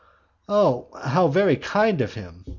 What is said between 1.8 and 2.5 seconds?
of him!